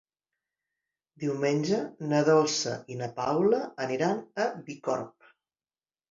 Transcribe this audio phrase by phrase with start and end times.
[1.23, 1.81] Diumenge
[2.13, 5.29] na Dolça i na Paula aniran a Bicorb.